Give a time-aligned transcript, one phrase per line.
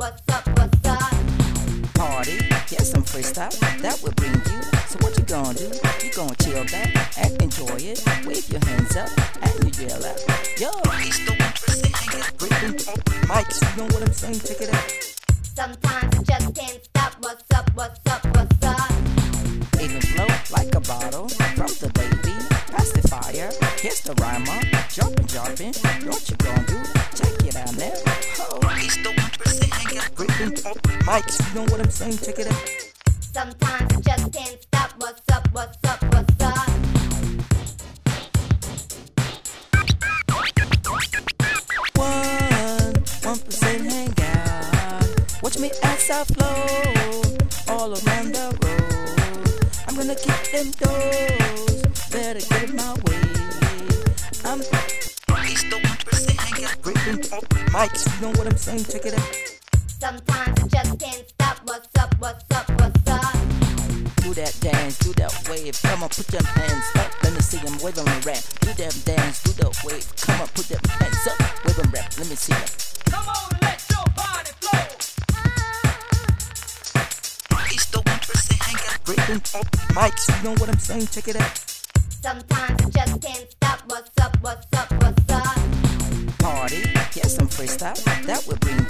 [0.00, 1.12] What's up, what's up?
[1.92, 2.38] Party,
[2.72, 3.52] get I'm freestyle.
[3.82, 4.62] that will bring you.
[4.88, 5.68] So what you gonna do?
[6.02, 8.00] You gonna chill back and enjoy it.
[8.24, 9.10] Wave your hands up
[9.44, 10.16] and you yell out.
[10.56, 11.36] Yo, please don't
[12.38, 12.80] breathing
[13.28, 14.40] mics, you know what I'm saying?
[14.40, 14.88] Check it out.
[15.42, 17.12] Sometimes just can't stop.
[17.20, 18.90] What's up, what's up, what's up?
[19.82, 22.32] Even flow like a bottle from the baby.
[22.72, 24.64] Pass the fire, here's the rhymer.
[24.88, 25.74] Jumping, jumping,
[26.08, 26.39] don't you
[30.48, 30.64] breaking
[31.04, 31.48] mics.
[31.48, 32.18] You know what I'm saying?
[32.18, 32.70] Check it out.
[33.20, 34.92] Sometimes I just can't stop.
[34.98, 35.48] What's up?
[35.52, 36.02] What's up?
[36.14, 36.68] What's up?
[41.96, 45.42] One, one percent hang out.
[45.42, 49.72] Watch me as I flow all around the road.
[49.88, 51.82] I'm gonna keep them doors.
[52.10, 53.20] Better get in my way.
[54.44, 56.82] I'm it's the one percent hang out.
[56.82, 57.18] Breaking
[57.72, 58.06] mics.
[58.16, 58.84] You know what I'm saying?
[58.84, 59.59] Check it out.
[60.00, 61.58] Sometimes I just can't stop.
[61.64, 62.14] What's up?
[62.18, 62.66] What's up?
[62.80, 63.34] What's up?
[64.16, 65.76] Do that dance, do that wave.
[65.82, 67.12] Come on, put your hands up.
[67.22, 68.44] Let me see them waving around.
[68.64, 70.06] Do that dance, do that wave.
[70.16, 71.38] Come on, put them hands up.
[71.66, 72.16] Wave them rap.
[72.16, 72.64] Let me see them.
[73.12, 74.88] Come on, let your body flow.
[77.68, 79.04] It's the one percent hang out.
[79.04, 79.40] Breaking
[79.92, 80.24] mics.
[80.32, 81.08] You know what I'm saying?
[81.08, 81.58] Check it out.
[82.08, 83.82] Sometimes I just can't stop.
[83.86, 84.34] What's up?
[84.40, 84.90] What's up?
[85.02, 85.58] What's up?
[86.38, 88.89] Party, here's some freestyle that will bring you.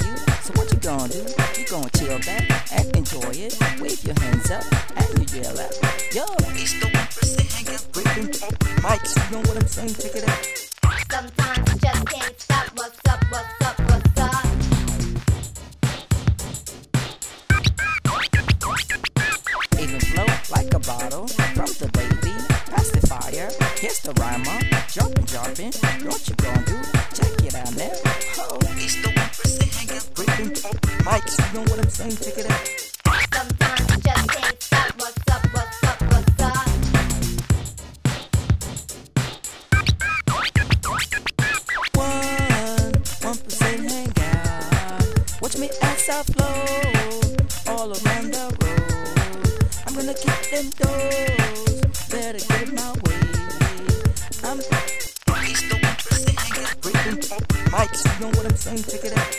[0.51, 1.19] So what you gonna do?
[1.59, 3.57] You gonna chill back and enjoy it.
[3.81, 4.65] Wave your hands up
[4.97, 5.73] and you yell out,
[6.13, 6.25] Yo,
[6.59, 7.87] it's the one percent hang out.
[7.93, 8.29] Breaking
[8.83, 9.15] mics.
[9.15, 9.95] You know what I'm saying?
[9.95, 10.47] Check it out.
[11.09, 12.67] Sometimes I just can't stop.
[12.75, 13.25] What's up?
[13.31, 13.79] What's up?
[13.79, 14.45] What's up?
[19.79, 22.35] Even flow like a bottle from the baby.
[22.71, 23.51] Pass the fire.
[23.79, 24.59] Here's the rhymer.
[24.91, 25.73] Jumping, jumping.
[26.09, 26.83] What you gonna do?
[27.15, 28.10] Check it out now.
[31.11, 31.35] Mics.
[31.39, 32.17] You know what I'm saying?
[32.17, 32.69] Check it out.
[33.35, 34.91] Sometimes I just can't stop.
[35.01, 35.43] What's up?
[35.55, 35.99] What's up?
[36.13, 36.67] What's up?
[41.97, 42.93] One,
[43.29, 45.43] one percent hang out.
[45.43, 49.65] Watch me as I flow all around the road.
[49.87, 51.81] I'm gonna keep them doors.
[52.11, 53.23] Better get my way.
[54.47, 56.75] I'm it's the one percent hang out.
[56.83, 57.19] Breaking
[57.75, 58.01] mics.
[58.07, 58.85] You know what I'm saying?
[58.85, 59.30] Check it out.